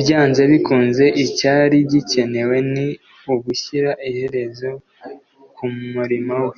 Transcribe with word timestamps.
Byanze 0.00 0.42
bikunze 0.50 1.04
icyari 1.24 1.76
gikenewe 1.90 2.56
ni 2.72 2.86
ugushyira 3.34 3.90
iherezo 4.08 4.70
ku 5.56 5.64
murimo 5.92 6.34
we. 6.48 6.56